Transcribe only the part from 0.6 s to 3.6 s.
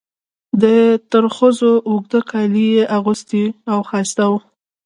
د ترخزو اوږده کالي یې اغوستل